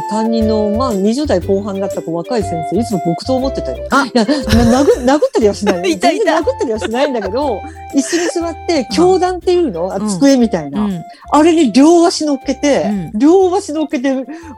[0.00, 3.86] 時の担任の、まあ、20代後半だった子、若い先生、いつも僕と思ってたよ。
[3.90, 4.34] あいや、な
[4.82, 5.90] 殴殴ったりはしない。
[5.92, 6.20] いたい。
[6.20, 7.60] た殴ったりはしないんだけど、
[7.94, 10.08] 椅子に座って、教団っていうの、あうん。
[10.08, 11.02] 机みたいな、うん。
[11.32, 13.18] あれに両足乗っけて、うん。
[13.18, 14.14] 両足乗っけて、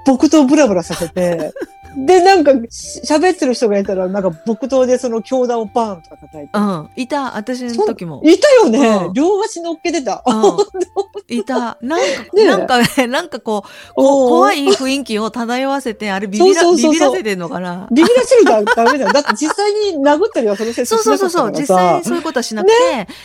[0.06, 1.52] 木刀ブラブラさせて、
[1.96, 6.50] で、なんか、し喋ってる人がいたら、なんか木刀でその教団をバーンとか叩いて。
[6.52, 6.88] うん。
[6.96, 8.22] いた、私の時も。
[8.24, 10.22] いたよね、うん両足乗っけてた。
[10.26, 10.56] うん、
[11.36, 11.78] いた。
[11.80, 17.88] なんか、ねえなんかね、 なんかこう、こ怖い雰囲気を漂わせて、あれビビら、そうそうそうそうビビらせてんのかな？
[17.90, 19.12] ビビらせるとダメだよ。
[19.12, 21.52] だって実際に殴ったりはその先生そうそうそうそう。
[21.52, 22.74] 実際にそういうことはしなくて、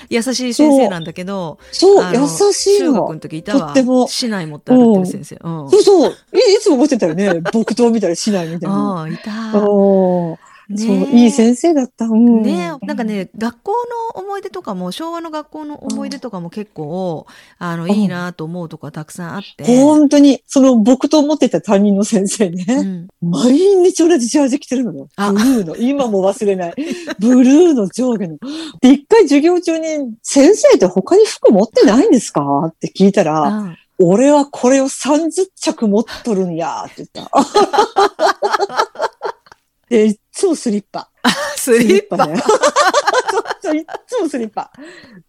[0.09, 3.19] 優しい先生なんだけど、そう、あの優しいの中学の。
[3.19, 3.67] 時いたわ。
[3.67, 5.35] とっても市内持って歩いてる先生。
[5.35, 5.69] うん。
[5.69, 6.11] そうそう。
[6.11, 7.41] いいつも思ってたよね。
[7.53, 9.03] 木刀見たりしないみたいな。
[9.03, 9.51] うん、いた。
[9.51, 10.47] そう。
[10.75, 12.03] そう、ねいい先生だった。
[12.07, 12.41] うん。
[12.41, 13.71] ねなんかね、学校
[14.15, 17.25] の思い出とかも、昭和の学校の思い出とかも結構、
[17.57, 19.63] あの、んいいなと思うとかたくさんあって。
[19.81, 22.81] 本当に、その僕と思ってた担任の先生うね。
[22.83, 23.07] ん。
[23.21, 25.07] 毎日同じジャージ着てるのよ。
[25.15, 25.75] あブルーの。
[25.77, 26.73] 今も忘れない。
[27.17, 28.37] ブルーの上下の。
[28.81, 29.85] で、一回授業中に、
[30.21, 32.65] 先生って他に服持ってないんですか？
[32.65, 37.31] って聞いたら、あ俺はこれを30着持っとるんやって言った。
[39.89, 41.09] で、いっつもスリッパ。
[41.55, 42.27] スリッパ。
[42.27, 42.37] ね。
[42.37, 44.71] そうそういっつもスリッパ。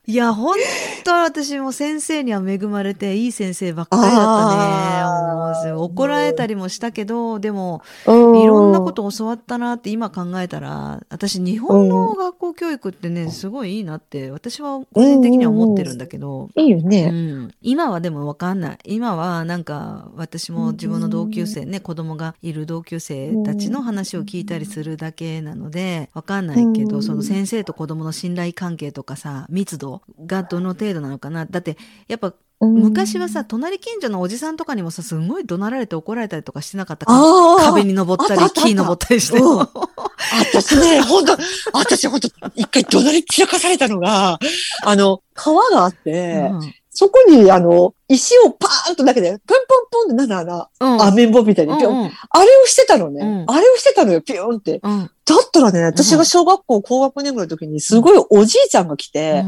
[0.07, 0.57] いや、本
[1.05, 5.73] 当私も先生には恵まれて、いい先生ばっかりだったね。
[5.73, 8.11] 怒られたりもしたけど、でも、い
[8.43, 17.11] いろんなこと教わったなって今考えたら、私日本の学校教育ってね、すごいいいなって、私は個人的には思ってるんだけど、ういいよね。
[17.11, 18.79] ん、今はでもわかんない。
[18.85, 27.03] 今はなんか私も自分の同級生ね、子供がいる同級生たちの話を聞いたりするだけなので、わかんないけど、うん。
[27.03, 31.47] その先生と子供の信頼関係とかさ、密度がどの程度なのかな。
[31.47, 31.79] だって、
[32.09, 37.65] やっぱ昔はさ、隣近所のおじさんとかにもさ、すんごい怒鳴られて怒られたりとかしてなかったかああ。
[37.65, 39.39] 壁に登ったり木登ったりして。
[39.39, 39.59] うん。
[40.53, 41.37] 私ね、ほんと、
[41.73, 44.39] 私ほんと、一回怒鳴り散らかされたのが、
[44.85, 46.75] あの、川があって、うん。
[46.91, 50.97] そこに、あの、石をパーンとだけで、ポンポンポンってなんだろううん。
[50.99, 52.13] な、アメンボみたいにうんうん。
[52.31, 53.21] あれをしてたのね。
[53.25, 53.45] うん。
[53.47, 54.81] あれをしてたのよ、ピョンって。
[54.83, 59.45] うんだったらね、私が小学校高学年ぐらいの時に、すごいおじいちゃんが来て、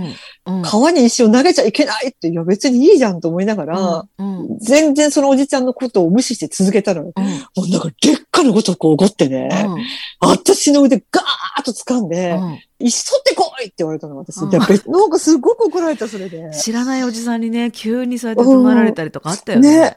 [0.46, 7.12] うん川に石を投げちゃいけないって、いや別にいいじゃんと思いながら、うんうん全然そのおじちゃんのことを無視して続けたのよ。
[7.16, 7.30] うんも
[7.64, 9.48] うなんか、でっかのごとく怒ってね、
[10.20, 14.38] 私の腕ガーッと掴んで、うん石取ってこいって言われたの、私。
[14.38, 16.50] うんなんかすごく怒られた、それで。
[16.52, 19.80] 知らないおじさんにね、急にそうやって怒鳴られたりとかあったよね。
[19.80, 19.96] ね。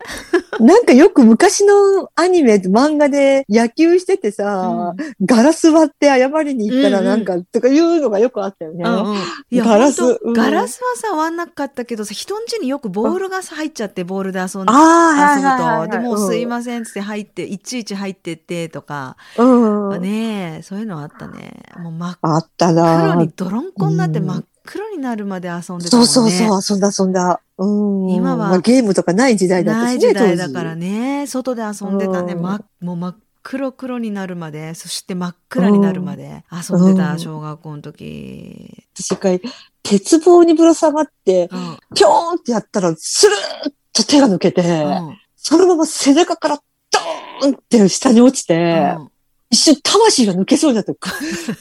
[0.59, 4.93] なんかよく昔のアニメ、漫画で野球しててさ、
[5.25, 8.83] ガラス割って謝りに行ったらうんうんなんか、とかいうのがよくあったよね。
[8.85, 9.17] うんうん
[9.53, 14.71] ガラスうんガラスはさ、割んなかったけどさ、人ん家によくボールがさ入っちゃって、ボールで遊んで。
[14.71, 15.97] ああ、遊ぶと。
[15.97, 19.17] でもうすいまませんっつって入って、いちいち入ってってとか。
[19.37, 20.01] うん。
[20.01, 21.63] ねえ、そういうのあったね。
[21.77, 26.31] もう真っあった黒なに泥んこになってうん真っ黒になるまで遊んでたもそうんね。
[26.37, 27.41] そうそう、遊んだ遊んだ。
[27.57, 28.09] うん。
[28.11, 32.33] 今はまあ、ゲームとかない時代だったないしね、時代だからね、外で遊んでたね。
[32.33, 38.85] うんま、もう真っ黒黒になるまで、そして真っ暗になるまで遊んでた、うん小学校の時。
[38.95, 39.41] 私一回、
[39.83, 41.77] 鉄棒にぶら下がって、うん。
[41.93, 49.09] ぴょーんってやったら、スルーッと手が抜けて、うんそのまま背中からドーンって下に落ちて、うん
[49.53, 50.95] 一瞬魂が抜けそうになった。
[50.95, 51.11] く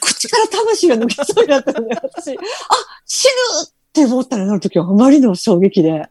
[0.01, 2.35] 口から魂が抜けそうになったのね、私。
[2.35, 2.39] あ、
[3.05, 3.29] 死ぬ
[3.67, 6.09] って思ったらなる時はあまりの衝撃で、あ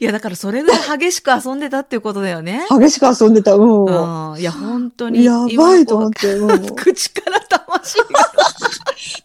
[0.00, 2.66] いや、だからそれぐらい激しく遊んでたっていうことだよね。
[2.68, 3.54] 激しく遊んでた。
[3.54, 3.84] うん。
[3.84, 4.40] うん。
[4.40, 5.24] いや、本当に。
[5.24, 6.34] やばいと思って。
[6.34, 8.04] うん今口から魂が。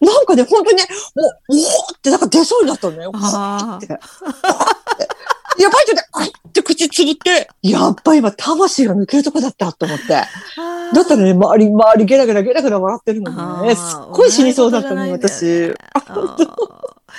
[0.00, 3.06] なんかね、本当にね、お、おーってなんか出そうになったのね。
[3.12, 3.98] あって。
[5.58, 10.08] やばいとね、あいって口つぶって、やっばい今魂が抜けるとこだったと思って。
[10.08, 11.00] だあ。
[11.00, 13.36] ったらね、周り、周りゲラゲラゲラゲラ笑ってるのね。
[13.38, 15.74] あーすっごい死にそうだったね、私。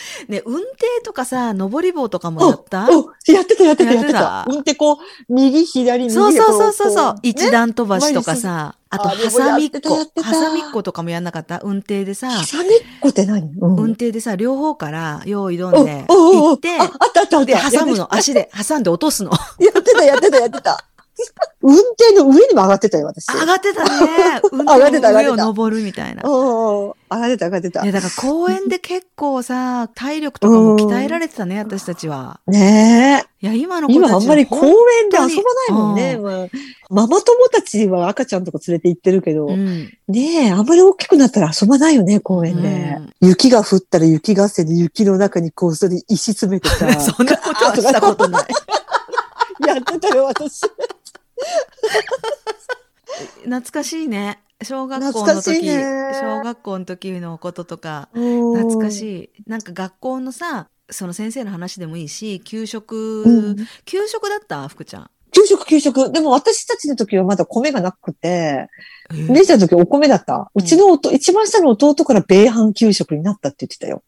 [0.27, 2.87] ね運転とかさ、登り棒とかもやった？
[3.27, 4.49] やってた、やってた、やってやたって。
[4.49, 4.53] た。
[4.53, 4.97] うんってこう、
[5.33, 7.15] 右、左、右でそうそうそうそうこそう。
[7.23, 9.97] 一ね段飛ばしとかさ、あと、ハサミっこ。
[10.21, 11.59] ハサミっことかもやんなかった？
[11.63, 12.69] 運転でさ、ハサミっ
[13.01, 13.41] こって何？
[13.59, 13.75] うん。
[13.77, 16.77] 運転でさ、両方から用意どんで行って。
[17.45, 19.31] で、挟むの、や足で挟んで落とすの。
[19.33, 20.85] ってた、やってた、やってた。
[21.61, 23.27] 運転の上にも上がってたよ、私。
[23.33, 24.41] 上がってたね。
[24.51, 26.21] 運 上がってた上がってた転の上を登るみたいな。
[26.23, 27.91] 上がってた、上がってたね、。
[27.91, 32.39] だから公園で結構さ、体力とかも鍛えられてたね、私たちは。
[32.47, 33.45] ねえ。
[33.45, 36.13] いや、今の子たち今あんまり公ほ園で遊ばないもんね。
[36.19, 39.91] うまあママ友たちは赤ちゃんとか連れて行ってるけど、うん。
[40.07, 42.97] ねえ、あんまり大きくなったら遊ばないよね、公園で。
[43.21, 46.91] 雪が降ったら雪合戦で雪の中にこう、それ石詰めてさ。
[46.99, 48.45] そんなことはしたことない。
[49.65, 50.61] やってたよ、私。
[53.43, 54.39] 懐かしいね。
[54.63, 59.49] 小学校の時、ね小学校の時のこととか、懐懐かしい。
[59.49, 63.55] なんか学校のさ、その先生の話でもいいし、給食、うん
[63.85, 64.67] 給食だった？
[64.67, 65.09] 福ちゃん。
[65.31, 66.11] 給食、給食。
[66.11, 68.69] でも私たちの時はまだ米がなくて、
[69.13, 70.49] え姉ちゃんの時お米だった。
[70.55, 74.03] うちの弟、一番下の弟から米飯給食になったって言ってたよ。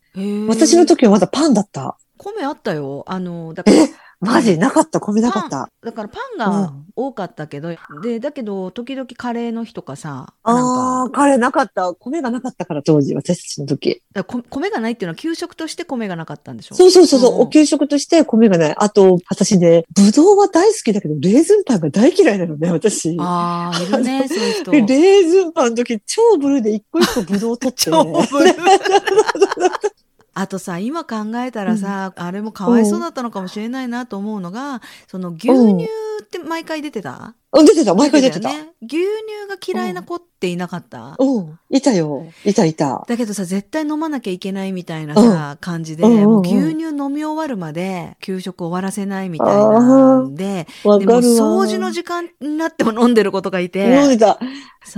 [0.48, 1.98] 私の時はまだパンだった。
[2.18, 3.04] 米あったよ。
[3.08, 3.78] あの、だから、
[4.20, 5.70] マジなかった、米なかった。
[5.84, 7.70] だからパンが多かったけど、
[8.02, 11.94] で、だけど、時々カレーの日とかさ、ああ、カレーなかった。
[11.94, 14.02] 米がなかったから当時、私たちの時。
[14.14, 16.76] だ米がないっていうのは給食として米がなかったんでしょ？
[16.76, 18.76] そうそうそうそう、うんお給食として米がない。
[18.78, 23.16] あと、私ね、ぶどうは大好きだけど、レーズンパンが大嫌いなのね、私。
[23.20, 24.72] ああ、いるね、そういう人。
[24.72, 27.84] でレーズンパンの時、超ブルーで一個一個ぶどう取って。
[27.84, 28.56] 超ブルー
[30.40, 37.34] あとさ、今考えたらさ、あれもかわいそうだったのかもしれないなと思うのが、その牛乳って毎回出てた？
[37.54, 38.52] うん出てた、毎回出てた。
[38.52, 38.70] よね。
[38.84, 39.02] 牛乳
[39.50, 41.60] が嫌いな子っていなかった、うん。
[41.72, 42.28] いたよ。
[42.46, 43.04] いたいた。
[43.08, 51.14] だけどさ、絶対飲まなきゃいけないみたいなさ、感じで、うんうんうんもう牛乳飲み終わるまで給食終わらせないみたいなんで、わでも。
[51.14, 54.38] 掃除の時間になっても飲んでる子とかい飲んて、でた。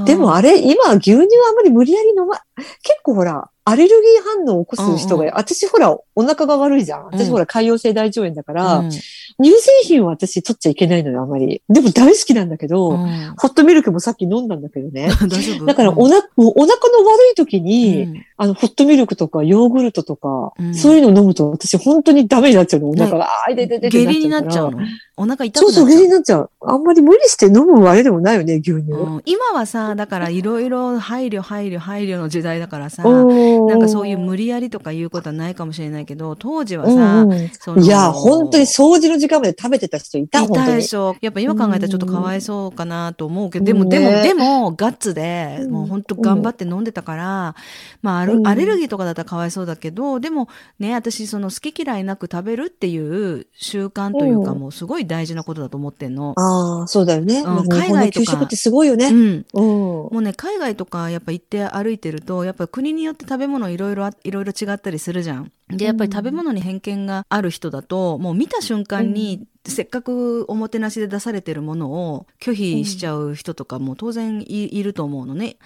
[0.03, 1.13] でもあれ、今牛乳
[1.47, 2.41] あんまり無理やり飲ま、
[2.83, 7.05] 結構ほら、アレルギー反応を起こす人が、うんう私ほら、お腹が悪いじゃん。
[7.05, 7.31] 私うん。
[7.33, 8.91] ほら、潰瘍性大腸炎だから、うん
[9.41, 11.61] 乳製品は私取っちゃいけないのよ、あまり。
[11.69, 13.33] でも大好きなんだけど、うん。
[13.37, 15.09] ホットミルクもさっき飲んだんだけどね。
[15.27, 15.65] 大丈夫？
[15.65, 18.25] だからおな、もうお腹の悪い時に、うん。
[18.37, 20.75] あの、ホットミルクとかヨーグルトとか、うん。
[20.75, 22.89] そういうの飲むと私本当にダメになっちゃうの。
[22.89, 24.79] お腹が、あい痛い痛い下痢になっちゃうの？
[25.17, 25.61] お腹痛くなっちゃう？
[25.61, 26.49] そうそう、下痢になっちゃう。
[26.61, 28.91] あんまり無理して飲むあれでもないよね、牛乳。
[28.91, 29.21] うん。
[29.25, 36.95] 今はさ、 だからいろいろ配慮配慮配慮の時代だからさ、ななんかそういう無理やりとかいうことはないかもしれないけど、当時はさ、う
[37.27, 37.83] んうん。
[37.83, 40.77] いや、本当に掃除の時間まで食べてた人いた、いた本当に。
[40.77, 41.15] でしょ。
[41.21, 47.55] やっぱ今考えたらちょっとかわいそうかなと思うけど、でも、ねでも、でも、ガッツで、うんもう本当頑張って飲んでたから、
[48.01, 50.49] まあアレルギーとかだったらかわいそうだけど、でも
[50.79, 56.33] ね、私、その好き嫌いなく食べるっていう習慣というか、うんもうすごい大事なことだと思ってんの。
[56.35, 57.43] ああ、そうだよね。
[57.43, 59.07] 海外とか給食ってすごいよね。
[59.07, 59.45] うん。
[59.53, 59.63] うん。
[59.63, 65.51] もうね、海外とかやっぱ行って歩いてると、やっぱ国によって食べ物いろいろあ、いろいろ違ったりするじゃん。
[65.69, 75.57] で、やっぱり食べ物に偏見がある人だと、もう見た瞬間に、せっかくおもてなしで出されてるものを拒否しちゃう人とかも当然いいると思うのね。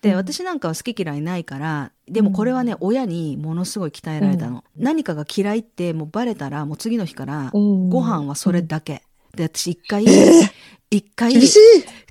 [0.00, 4.64] で、うん私なんかは好き嫌いないから、でもこれはね、親にものすごい鍛えられたの。
[4.76, 9.02] 何かが嫌いってもうバレたら、もう次の日から、うんご飯はそれだけ。
[9.34, 10.50] で、私一回、え
[10.90, 11.58] 一回、厳しい。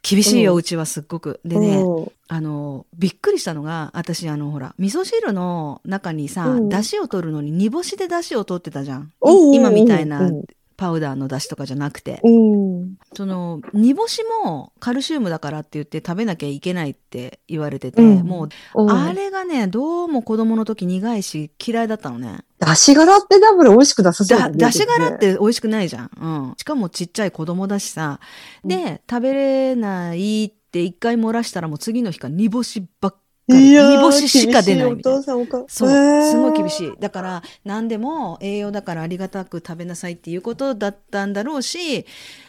[0.01, 1.39] 厳しいよ、うちはすっごく。
[1.45, 9.11] でね、うんあの、びっくりしたのが、私、あの、ほら、味噌汁の中にさ、うん出汁を取るのに煮干しで出汁を取ってたじゃん。
[9.53, 10.45] 今みたいなうん
[10.81, 12.19] パウダーの出汁とかじゃなくて。
[12.23, 12.95] うん。
[13.13, 18.49] その、煮干しもカルシウムだからって言って食べなきゃいけないって言われてて、うんもう、
[18.81, 22.39] うんあれがね、どうも子供の時苦いし嫌いだったのね。
[22.57, 24.49] 出し柄ってダブル美味しく出さそうだ。
[24.49, 26.09] 出し柄って美味しくないじゃん。
[26.19, 26.53] うん。
[26.57, 28.19] しかもちっちゃい子供だしさ。
[28.65, 33.30] で、食べれないって一回漏らしたらもう次の日から煮干しばっかり。
[33.47, 35.19] いやー煮干ししか出ないみたいな。
[35.19, 35.89] 厳しお父さんお母そう、
[36.31, 36.93] すごい厳しい。
[36.99, 42.05] だから、何でも栄養だからありがたく食べなさいっていうことだったんだろうし、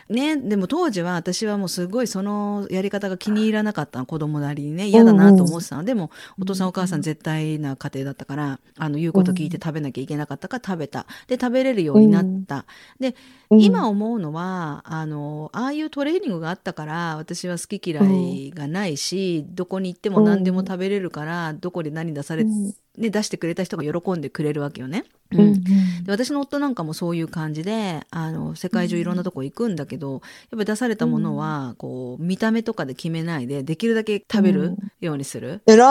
[0.09, 5.85] ね、でも当時は私はもうすごいそのやり方が気に入らなかったの、子供なりにね、嫌だなと思ってたの。
[5.85, 11.07] でも、お父さんお母さん絶対な家庭だったから、あの、言うこと聞いて食べなきゃいけなかったから食べた。
[11.29, 12.65] で、食べれるようになった。
[12.99, 13.15] で、うん
[13.59, 25.05] 今思うのは、あの、ああいうトレーニングがあったから、私は好き嫌いがないし、どこに行っても何でも食べれるから、どこで何出され、うんね、出してくれた人が喜んでくれるわけよね。
[25.33, 25.41] うん。
[25.41, 25.65] うん。
[26.05, 30.21] で私の夫なんかもそういう感じであの世界中いろんなとこ行くんだけど、やっ
[30.51, 35.63] ぱり出されたものは、こう見た目とかで決めないでできるだけ食べるようにする。
[35.67, 35.87] 偉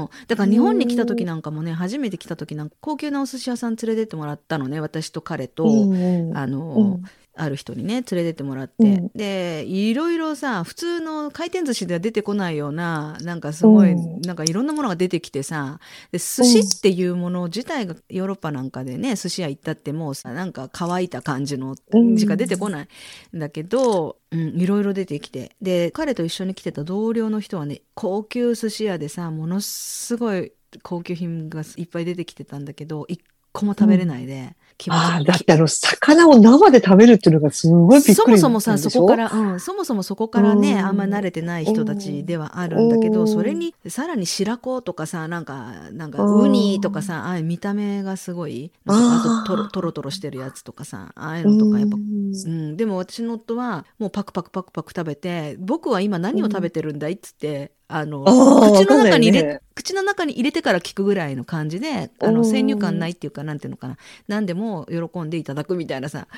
[0.00, 0.04] うん。
[0.04, 0.08] い。
[0.28, 7.04] だから日本に来た時なんかもね初めて来た時なんか高級なお寿司屋さん連れてってもらったのね私と彼と、うんあの、うん
[7.36, 9.10] ある人にね連れてってもらって、うん。
[9.14, 14.20] でいろいろさ普通の回転寿司では出てこないようななんかすごい、うん。
[14.22, 15.78] なんかいろんなものが出てきてさ
[16.12, 22.88] で寿司っていうもの自体がヨーロッパなんかでね寿司屋行ったってもうさなんか乾いた感じのうんしか出てこない。
[23.36, 23.38] ん。
[23.38, 25.56] だけど、うん、いろいろ出てきて。
[25.62, 33.20] で彼と一緒に来てた同僚の人はね高級寿司屋でさものすごい高級品がいっぱい出てきてたんだけど一
[33.52, 39.28] 個も食べれないで、気持ああ、ちだってあの、魚を生で食べるっていうのがすごいびっそくりもそもさ、そこから。
[39.28, 40.78] ら、うん、そもそもそこからね、うん。
[40.78, 43.28] あんま慣れてない人たちではあるんだけど、うん。
[43.28, 46.44] それに、さらに白子とかさ、なんか、なんか、うん。
[46.44, 52.32] ウニとかさ、ああ見た目がすごい、あとトロ、トロトロしてるやつとかさ、ああいうのとか、やっぱ、うん。
[52.32, 59.60] うん、でも私の夫はもうパクパクパクパク食べて僕は今何を食べてるんだいっつって、あの口の中に入れ、ね。
[59.74, 63.96] 口の中に入れてから聞くぐらいの感じであうんの先入観ないっていうかなんていうのかな。
[64.28, 66.28] 何でも喜んでいただくみたいなさ、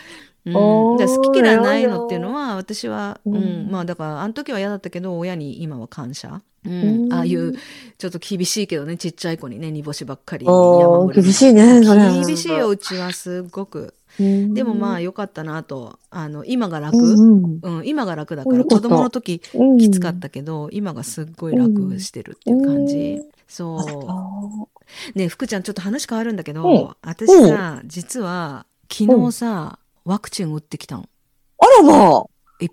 [0.46, 3.68] うん、おーだから好き嫌いないのっていうのは私は、ううん。
[3.68, 6.42] んまあだからあの時は嫌だったけど親に今は感謝。
[6.64, 6.72] うん。
[6.72, 7.12] うん。
[7.12, 7.54] ああいう
[7.98, 10.46] ちょっと厳しいけどねちっちゃい子にね煮干しばっかり
[11.14, 11.80] 厳しいね。
[12.24, 13.12] 厳しいようちは。
[13.12, 13.80] すっごく。
[13.80, 13.92] うん。
[14.18, 15.98] でもまあ良かったなと。
[16.10, 18.64] あの今が楽、うんうん、今が楽だから。
[18.64, 22.96] 子供の時うん、きつかったけど、今がすっごい楽してるっていう感じ。
[22.96, 23.28] うん。
[23.48, 24.68] そ
[25.14, 25.18] う。
[25.18, 26.88] ね福ちゃんちょっと話変わるんだけど、うん。
[27.02, 31.08] 私さ、実は昨日さ、ワクチン打ってきたの。
[31.58, 32.24] あらま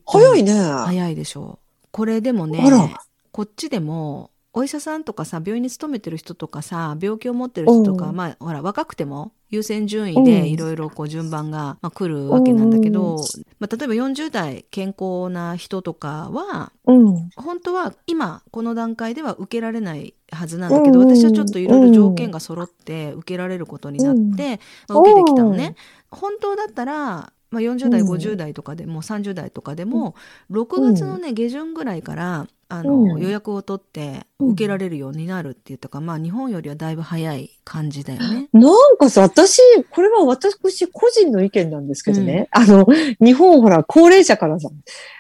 [0.06, 0.54] 早いね。
[0.54, 1.60] 早いでしょ。
[1.92, 2.94] これでもね
[3.32, 8.16] こっちでも、お医者さんとかさ、病院に勤めてる人とかさ、病気を持ってる人とか、うん。
[8.16, 10.24] まあ、ほら、若くても、優先順位うん。
[10.24, 13.44] でいろいろこう順番が、まあ、来るわけなんだけど、うん。
[13.60, 17.30] まあ、例えば40代健康な人とかは、うん。
[17.36, 21.08] 本当は今この段階では受けられないはずなんだけど、うん。
[21.08, 24.36] 私はちょっといろいろ条件が揃って受けられることになって、うん。
[24.36, 25.76] まあ受けてきたのね。
[26.10, 28.10] 本当だったら、まあ、40代うん。
[28.10, 30.16] 50代とかでも30代とかでも
[30.52, 38.48] 6月のね下旬ぐらいからあの、うん予約を取ってうん受けられるようになるって言ったか、まあ日本よりはだいぶ早い感じだよね。
[38.54, 39.60] なんかさ、私、
[39.90, 40.56] これは私
[40.88, 42.48] 個人の意見なんですけどね。
[42.52, 42.88] あの、
[43.20, 44.70] 日本ほら、高齢者からさ、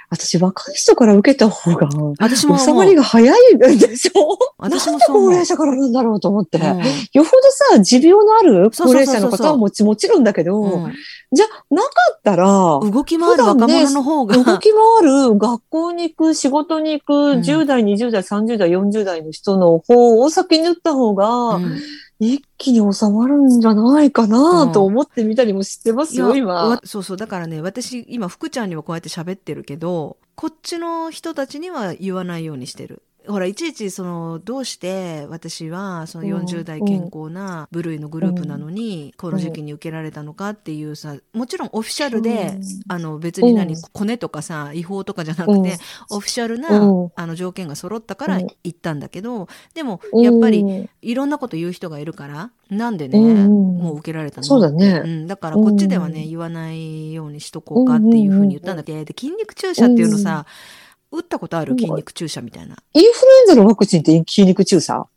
[0.09, 1.87] 私若い人から受けた方が、
[2.19, 4.37] 私も収まりが早いんでしょ？
[4.57, 6.57] 私もなんで高そう思う齢者からなんだろうと思って。
[6.57, 6.65] うん。
[6.65, 7.29] よほど
[7.73, 10.93] さ、持病のある高齢者の方はもちもちろんだけど、うん。
[11.31, 17.39] じゃなかったら、動き回る若者の方が、動き回る、学校に行く、仕事に行く、ん。
[17.41, 21.79] 10代、20代、30代、40代の人の方を先に打った方が、うん
[22.19, 26.81] 一気に収まるんじゃないかうなんと思ってみたりもしてますよ、いや今わ。
[26.83, 33.03] そうそうだからね私今福ちゃんにはこうやって喋ってるけどこっちの人たちには言わないようにしてる。
[33.29, 42.61] ほらいちいちそのどうして私はそのうん40代健康な部類のグループなのにこの時期に受けられたのかっていうさもちろんオフィシャルでうん。
[42.87, 45.63] あの別に何うんコネとかさ違法とかじゃなくうん。
[45.63, 45.77] て
[46.09, 47.11] オフィシャルなうん。
[47.15, 48.47] あの条件が揃ったからうん。
[48.63, 54.43] 行ったんだけどでもやっぱりうんいろんなこと言う人がいるからなんでねうんもう受けられたの？
[54.43, 55.01] そうだね。
[55.03, 60.45] うん、だからこっちではね、うん言わないようにしとこうかっていうふうに言ったんだけど、で筋肉注射っていうのさ、
[61.11, 61.73] 打ったことある？
[61.73, 62.77] うん筋肉注射みたいな。
[62.93, 65.07] インフルエンザのワクチンって筋肉注射？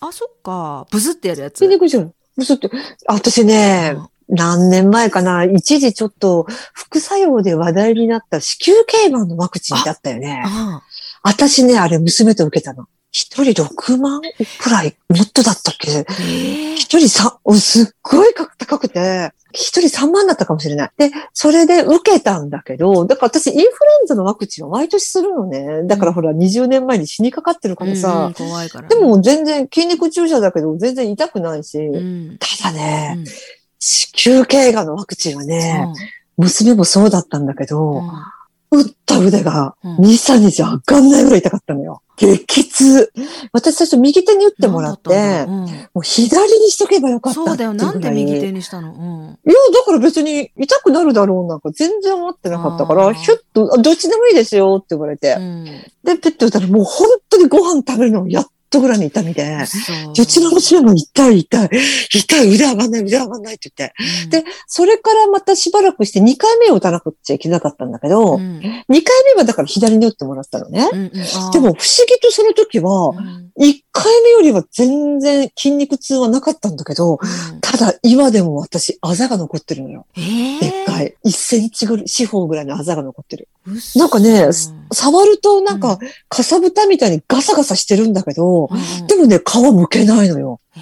[0.00, 0.86] あ、そっか。
[0.90, 1.58] ブズってやるやつ。
[1.58, 2.70] 筋肉注射嘘って、
[3.06, 3.96] 私ね、
[4.28, 10.42] 何年前かな、一時ちょっと副作用で話題になった子宮頸がんのワクチンってあったよね。
[10.46, 10.82] あ
[11.22, 12.86] 私ね、あれ娘と受けたの。
[13.12, 14.20] 一人6万
[14.60, 16.06] くらい、もっとだったっけ？
[16.76, 20.90] 一人さ、すっごい高くて、一人3万だったかもしれない。
[20.96, 23.68] で、それで受けたんだけど、だから私インフルエ
[24.04, 25.82] ンザのワクチンは毎年するのね。
[25.88, 32.38] だからほら、20年前に死にかかってるからうんうさん、怖いから、で、も全然筋肉注射だけど全然痛くないし、うん。
[32.38, 33.24] ただね、うん。
[33.80, 35.88] 子宮頸がんのワクチンはね、
[36.36, 38.04] 娘もそうだったんだけど、
[38.70, 42.02] 打った腕がうん2、3日上がんないぐらい痛かったのよ。
[42.16, 43.12] 激痛。
[43.52, 47.72] 私最初右手に打ってもらって、ううんもう左にしとけばよかったそうだよ。
[47.72, 48.92] なんで右手にしたの？
[48.92, 49.50] うん。
[49.50, 55.36] いや、だから別に痛くなるだろうなんか全然思ってなかったから、ひゅっと、あどっちでもいいですよって言われて。
[55.38, 55.64] うん。
[55.64, 59.66] で、ペット打ったらもう本当にご飯食べるのやっとぐらいに痛みで。
[59.66, 60.12] そう。
[60.12, 61.70] うちの娘も痛い痛い、
[62.12, 63.94] 痛い、腕上がんない、腕上がんないって言って。
[64.24, 70.88] うんで、それからまたしばらくして2回目を打たなくちゃいけなかったんだけど、うん2回目はだから左に打ってもらったのね。
[70.92, 71.74] うんうんでも不思議
[72.22, 80.06] とその時は、うん1回目よりは全然筋肉痛はなかったんだけど、うんただ今でも私、あざが残ってるのよ。
[80.16, 81.14] ええでっかい。
[81.24, 83.48] 1センチぐらい、四方ぐらいのあざが残ってる。
[83.66, 84.52] 嘘なんかね、うん
[84.92, 90.60] 触るとなんか、かさぶたみたいにガサガサしてるんだけど、うんでもね、皮むけないのよ。
[90.76, 90.80] え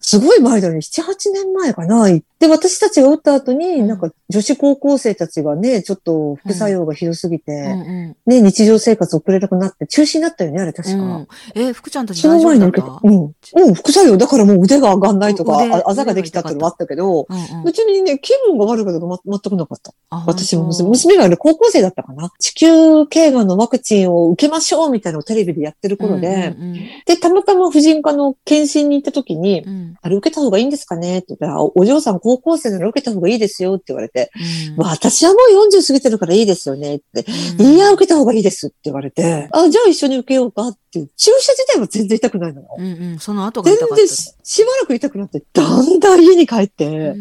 [0.00, 0.78] すごい前だね。
[0.78, 2.08] 7、8年前かな。
[2.42, 8.16] で、私たちが打った後に、なんか女子高校生たちがね、ちょっと副作用がひどすぎて、ーうんうん。
[8.26, 10.96] ね、日常生活送れなくなって、中止になったよね、あれ確か。
[10.96, 13.68] うん、え、福ちゃんたちその大丈前に受け、夫だったうん。
[13.68, 14.16] うん、副作用。
[14.16, 17.64] だからもう腕が上がんないとか、腕ああざができたっていうのはあったけど、うんうん。
[17.64, 19.94] 別にね、気分が悪いことがま全くなかった。
[20.10, 22.32] あ私も娘、本娘がね、高校生だったかな？
[22.40, 26.74] 子宮頸がんのワクチンを受けましょうみたいなのをテレビでやってる当頃で、うんうん
[27.06, 29.94] で、たまたま婦人科の検診に行った時に、うん。
[30.02, 31.18] あれ受けた方がいいんですかね？
[31.18, 34.30] って言ったら、お嬢さん高高校生なら受けた方がいいですよって言われて、
[34.70, 37.24] うんまあ私はもう40過ぎてるからいいですよねって。
[37.58, 41.06] うんいや、受けた方がいいですって言われて、あ、じゃあ一緒に受けようかって。
[41.16, 42.68] 注射自体は全然痛くないのよ。
[42.78, 47.20] うんうん、その後が全痛かった然ししばらく痛くなって、だんだん家に帰って、うん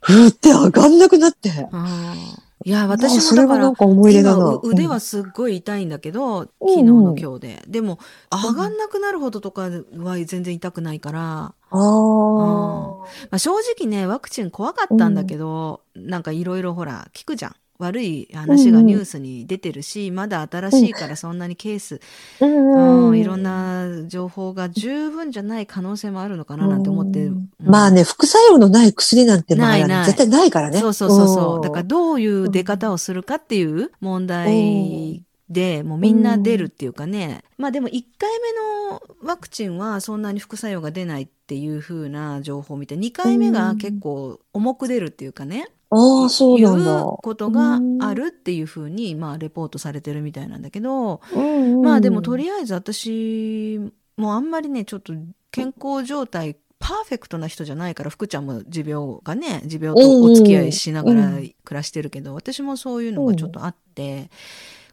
[0.00, 1.50] ふーって上がんなくなって。
[1.72, 4.36] あーいや、まあ私もだからか思い出だな。
[4.36, 7.62] 今う腕うんはすっごい痛いんだけど、うん昨日の今日で。
[7.68, 7.98] でも、
[8.30, 11.76] 上がんなくなるほどとかは全然痛くないから、ああ。
[11.76, 17.54] まあ、正直ね、ワクチン怖かったんだけど、なんかいろいろほら、聞くじゃん。
[17.78, 22.00] 悪い話がニュースに出てるし、まだ新しいからそんなにケース、
[22.40, 27.26] うんうんいろんな情報が十分じゃない可能性もあるのかななんて思って。
[27.26, 30.80] うんうんまあね、副作用のない薬なんてまあないない絶対ないからね。
[30.80, 31.58] そうそうそうそう。
[31.58, 37.44] んだからどういう出方をするかっていう問題で、もうみんな出るっていうかね。
[37.56, 38.52] まあでも1回目
[38.90, 45.68] のワクチンはそんなに副作用が出ないっていう風な情報を見て、2回目が結構重く出るっていうかね。
[45.90, 47.00] ああ、そうなんだ。
[47.00, 53.80] いうことがあるっていう風に、まあレポートされてるみたいなんだけど、うんうんまあでもとりあえず私
[54.16, 55.12] もあんまりね、ちょっと
[55.50, 64.30] 健康状態パーフェクトな人じゃないから、福ちゃんも持病がね、持病とお付き合いしながらうん暮らしてるけど、私もそういうのがちょっとあって、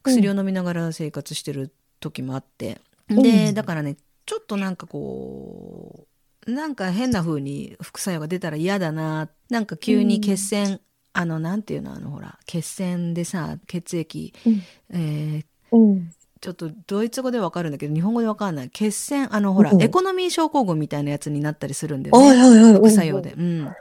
[0.04, 2.82] 薬を飲みながら生活してる時もあって。
[3.08, 3.54] で、うん。
[3.54, 6.08] だからね、ちょっとなんかこう、
[6.46, 9.30] なんか変な風に副作用が出たら嫌だな。
[9.50, 10.80] なんか急に血栓、
[11.14, 14.62] あの、なんていうの、あの、ほら、血栓でさ、血液、うん
[14.92, 16.12] えーうん
[16.42, 18.70] ちょっとドイツ語でわかるんだけど、日本語でわかんない。
[18.70, 22.74] 血栓、あの、ほら、うんエコノミー症候群みたいなやつになったりするんだよね。
[22.74, 23.34] 副作用で。
[23.34, 23.75] うん。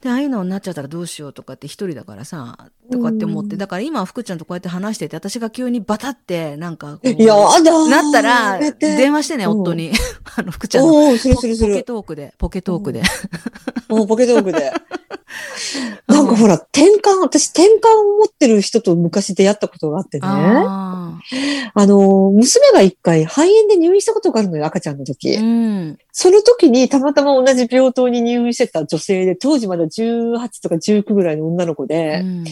[0.00, 9.92] で、ああいうのになっちゃったらどうしようとかって一人だからさ、とかって思って、うんだから今は福ちゃんとこうやって話してて、私が急にバタって、なんかこう、いやだなったら、電話してね、うん夫に。
[10.36, 10.94] あの、福ちゃんの。
[10.94, 11.84] おおするするすポケる。
[11.84, 13.02] トークで、ポケトークで。
[13.88, 14.72] もう ポケトークで。
[16.06, 20.26] なんかほら、転換、私転換を持ってる人と昔出会ったことがあってね。
[20.26, 21.18] あ
[21.74, 25.36] あの、娘が一回肺炎で入院したことがあるのよ、赤ちゃんの時。
[25.36, 25.40] あ。
[25.40, 25.98] うん。
[26.12, 32.44] その時にたまたま同じ病棟に入院してた女性で、当時まだ18とか19ぐらいの女の子うで、ん。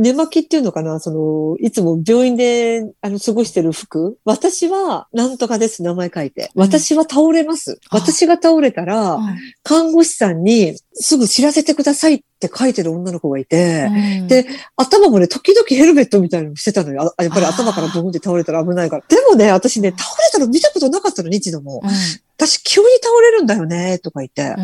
[0.00, 6.50] 寝巻きっていうのかなその、いつも病院で、あの、過ごしてる服私は、なんとかです、名前書いて。
[6.54, 7.78] うん私は倒れます。
[7.90, 17.12] あ私が倒れたら、うん看護師さんに、すぐ知らせてくださいって書いてる女の子がいて、うんで頭もね、時々ヘルメットみたいなのしてたのよ。
[17.18, 19.04] あやっぱり頭からボンって倒れたら危ないから。
[19.06, 21.82] でもね、私ね、倒れたの見たことなかったの、日度も。
[22.46, 24.42] 私、急に倒れるんだよね、とか言って。
[24.42, 24.56] うん。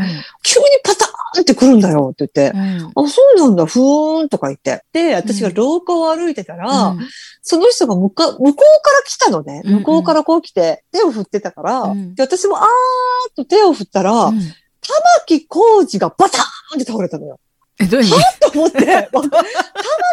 [0.43, 2.57] 急にパターンって来るんだよ、って言って。
[2.57, 3.05] うん。
[3.05, 4.83] あ、そうなんだ、ふーんとか言って。
[4.93, 7.07] で、私が廊下を歩いてたら、うん
[7.49, 9.63] その人が向か向こうから来たのね。
[9.65, 14.41] 向こうからこう来て、手を振ってたから、うんで私もあーっと手を振ったら、うん
[14.87, 17.41] 玉木浩二がバターンって倒れたのよ。
[17.81, 18.53] え、どういう意味？
[18.53, 19.29] と思って、 玉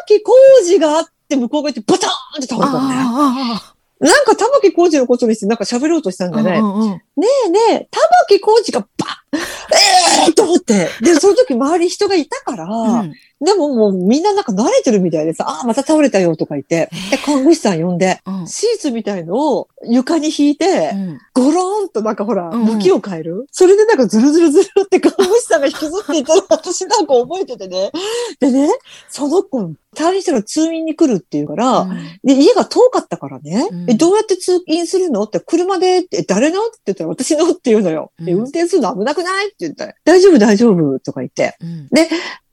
[0.08, 3.62] 木浩二があって向こうが行ってバターンって倒れたのね。
[4.04, 6.60] あなんか玉木浩二のことにしてなんか喋ろうとしたんあ、だね。
[6.60, 7.02] うんうんうんね
[7.46, 10.90] えねえ、玉木浩二がバッええー、と思って。
[11.02, 13.14] で、その時周りに人がいたから、うん。
[13.44, 18.48] でももうみんななんか慣れてるみたいでさ、ああ、また倒れたよとか言って、で、看護師さん呼んで、うん。
[18.48, 21.20] シーツみたいのを床に引いて、うん。
[21.34, 22.76] ゴローンとなんかほら、うんうん。
[22.76, 27.92] 向きを変える、それでなんかズルズルズルって看護師さんが引きずっていたら私なんか覚えててね。
[28.40, 28.70] でね、
[29.10, 31.88] その子、退院したら通院に来るって言うから、
[32.24, 33.90] で、家が遠かったからね、うん。
[33.92, 35.24] え、どうやって通院するの？
[35.24, 36.62] って、車でって、え誰の？
[36.62, 38.12] って言ったら私のって言うのよ。
[38.20, 38.40] で、うん。
[38.40, 39.48] 運転するの危なくない？
[39.48, 41.56] って言ったら、大丈夫大丈夫とか言って。
[41.62, 41.90] うん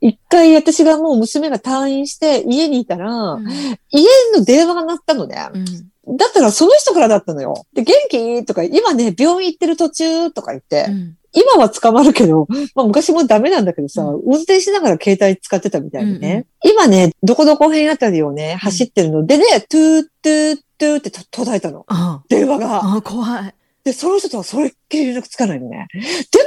[0.02, 3.46] 一回私がもう娘が退院して家にいたら、うん
[3.90, 5.37] 家の電話が鳴ったのね。
[5.52, 7.66] うんだったらその人からだったのよ。
[7.72, 8.44] で、元気？
[8.44, 16.46] とか、今ね、病院行ってる途中とか言って、うん今は捕まるけど、まあ昔もダメなんだけどさ、う運転しながら携帯使ってたみたいにね。
[16.64, 21.85] 今ね、どこどこ辺あたりをね、走ってるのでね、トゥートゥートゥーってと途絶えたの。
[21.87, 22.96] あ電話が。
[22.96, 23.54] あ、怖い。
[23.82, 25.88] で、その人とはそれっきり連絡つかないのね。
[25.94, 26.00] で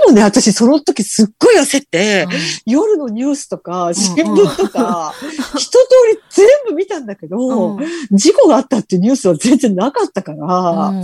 [0.06, 2.28] もね、私その時すっごい焦って、
[2.66, 5.14] 夜のニュースとか、新聞とか、
[5.58, 5.78] 一通
[6.12, 7.86] り全部見たんだけど、うん。
[8.12, 10.46] 事故があったっていうニュースは全然なかったから、
[10.90, 11.04] うん。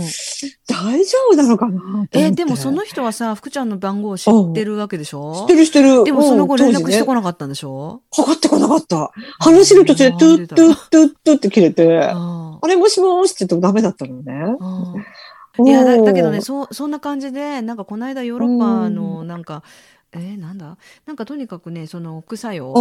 [0.68, 5.34] 大丈夫なのかなえ、でもその人はさ、福ちゃんの番号を知ってるわけでしょ？
[5.34, 6.04] 知ってる知ってる。
[6.04, 8.02] でもその後連絡してね、こなかったんでしょ？
[8.14, 9.10] かかってこなかった。
[9.40, 14.32] 話の途中でトゥットゥットゥットゥって切れて、ああれもしもーしって言ってもダメだったのね。
[15.58, 19.62] あいやだ、だけどね、うんそう、そんな感じで、なんかこの間ヨーロッパのなんか、
[20.12, 20.76] えーなんだ？
[21.06, 22.72] なんかとにかくね、その副作用、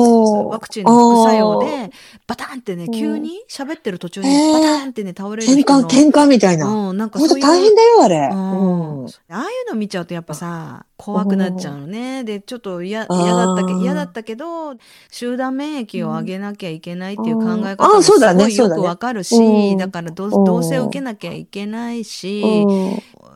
[0.50, 1.92] ワクチンの副作用で、
[2.26, 5.80] バタンってね、うん急に喋ってる途中にバタンってね、倒れる転換、人の。
[5.88, 6.66] 転換みたいな。
[6.68, 7.46] うん、なんかそういう。
[7.46, 8.30] 大変だよ、あれ。
[8.32, 9.04] うん。
[9.04, 9.08] うん。
[9.08, 12.24] ああいうの見ちゃうとやっぱさ怖くなっちゃうのね。
[12.24, 14.76] でちょっと嫌だったけ嫌だったけど
[15.12, 19.78] 集団免疫を上げなきゃいけないっていう考えうん方もすあーそうだねごいよくわかるし、うん。
[19.78, 22.66] だからどどうせ受けなきゃいけないし、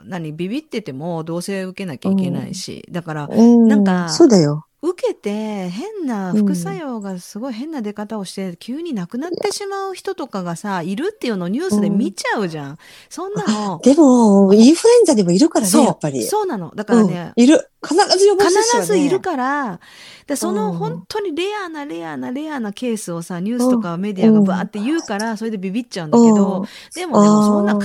[0.06, 4.66] 何ビビっててもどうせ受けなきゃいけないし、だからうんなんかそうだよ。
[4.84, 12.78] 受けて変な副作用がすごい変な出方をして、急に亡くなってしまう人とかがさいるっていうのをニュースで見ちゃうじゃん。
[13.10, 16.22] そんなのでも、インフルエンザでもいるからね、やっぱり。
[16.24, 16.74] そうなの。
[16.76, 17.44] だからね、うん。
[17.44, 17.70] いる。
[17.82, 18.86] 必ず予防接種はね。
[18.86, 19.80] 必ずいるから、
[20.28, 20.78] でそのうん。
[20.78, 26.68] 本当にレアなレアなレアなケースをさニュースとかメディアがバーって言うから、それでビビっちゃうんだけど、うん。
[26.96, 27.82] でもでもそんな考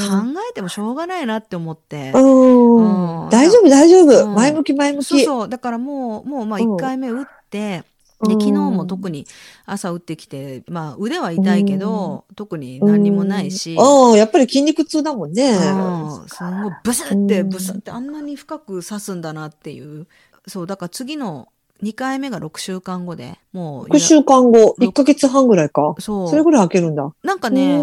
[0.51, 2.13] えてもしょうがないなって思って。
[2.15, 3.25] うん。
[3.25, 3.31] うん。
[3.31, 4.25] 大丈夫、大丈夫。
[4.25, 4.35] うん。
[4.35, 5.05] 前向き、前向き。
[5.05, 5.49] そうそう。
[5.49, 6.75] だからもうもうまあうん。
[6.75, 9.29] 1回目打って、うんで昨日も特に
[9.65, 14.11] 朝打ってきて、まあ、腕は痛いけど、特に何にもないし、うん。
[14.11, 15.51] ああ、やっぱり筋肉痛だもんね。
[15.53, 20.09] うん、すんごいブスってうんブスってあんなに深く刺すんだなっていう。
[20.49, 21.47] そうだから次の
[21.83, 25.95] 2回目が6週間後でもう6週間後、ろ1ヶ月半ぐらいか。
[26.01, 26.29] そう。
[26.29, 27.09] それぐらい開けるんだ。
[27.23, 27.81] なんかね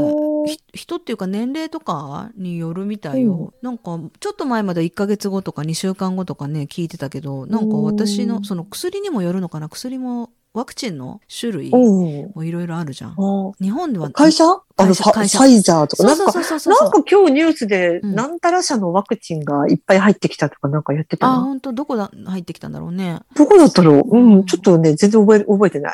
[0.73, 8.29] 人っていうか年齢とかによるみたいよ、なんかちょっと前まで1ヶ月後とか2週間後とかね聞いてたけどなんか私うん。
[8.29, 9.69] のその薬にもよるのかな？
[9.69, 11.77] 薬もワクチンの種類う。
[11.77, 12.31] ん。
[12.33, 13.11] もいろいろあるじゃん。
[13.11, 14.45] あ日本では会社？
[14.77, 15.39] あの、会社ファフ会社。
[15.39, 16.03] ァイザーとか？
[16.05, 18.15] なんか、そうそうそうなんか今日ニュースで、うん。
[18.15, 21.33] なんたら社のワクチンがいっぱい入ってきたとかなんか言ってたな。
[21.33, 23.19] あ本当どこだ入ってきたんだろうね。
[23.35, 23.97] どこだったろう？
[23.97, 25.93] ううんん、ちょっとね、全然覚え、覚えてない。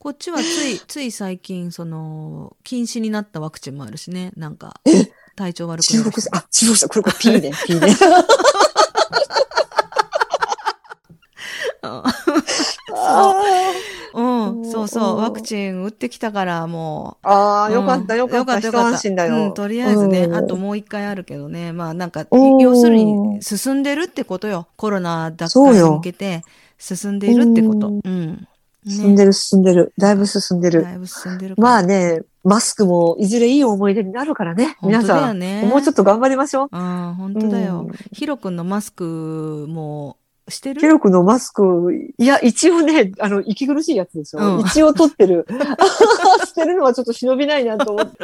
[0.00, 4.30] うんこっちはつい つい最近その禁止になったワクチンもあるしね。
[4.36, 5.10] なんかえ？
[5.36, 7.96] 体調悪くなる人中国産、あ、中国産、これこれ P ね、 P ね。
[11.82, 12.02] あ
[14.14, 14.20] う。
[14.20, 14.70] ん、うん。
[14.72, 17.74] そうそう、うんワクチン打ってきたからもーあー、う。
[17.74, 19.36] よかった、よかった、一安心だよ。
[19.36, 24.66] うん、とりあえずね、うんあともう一回あるけどね、まあなんか、うん要するに進んでるってことよ。
[24.76, 25.94] コロナ奪還にそうよ。
[25.96, 26.42] 向けて
[26.78, 27.88] 進んでいるってこと。
[27.88, 28.48] ううんん。
[28.88, 29.92] 進んでる、進んでる。
[29.98, 30.82] だいぶ進んでる。
[30.82, 34.76] だいぶ進んでるまあね、マスクもいずれいい思い出になるからね。
[34.82, 35.38] 皆本当ださん。
[35.68, 36.68] もうちょっと頑張りましょう。
[36.72, 37.92] うん、本当だようん。
[38.12, 40.16] ヒロ君のマスクも
[40.48, 40.80] してる？
[40.80, 44.56] ケロクのマスク、いや、一応ね、あの、息苦しいやつでしょ。
[44.56, 45.46] うん一応取ってる。
[46.46, 48.18] 捨てるのはちょっと忍びないなと思って。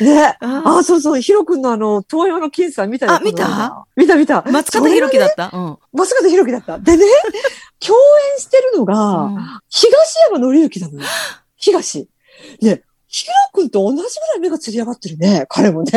[0.00, 0.36] ね。
[0.40, 3.86] ああ、そうそう、ヒロ君のあの、東洋の金さん見たよあ見た？
[3.96, 4.42] 見た見た。
[4.50, 5.50] 松方弘樹だった？
[5.52, 5.78] うん。
[5.92, 6.78] 松方弘樹だった。
[6.78, 7.04] でね、
[7.84, 7.96] 共
[8.34, 9.36] 演してるのが、うん
[9.68, 9.92] 東
[10.30, 11.06] 山紀之なのよ。
[11.56, 12.08] 東。
[12.60, 15.90] ね、ヒロ君と同じぐらい目がつり上がってるね、彼もね。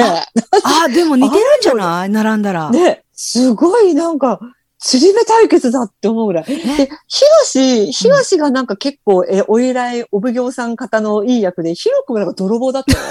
[0.64, 2.10] あ、でも似てるんじゃない？
[2.12, 2.70] 並んだら。
[2.70, 4.40] ね、すごいなんか、
[4.80, 6.46] 釣り目対決だって思うぐらい。
[6.48, 6.56] え？
[6.86, 13.00] で、東、東がなんか結構、え、お偉い、お奉行さん方のいい役で、ヒロ君がなんか泥棒だったよ。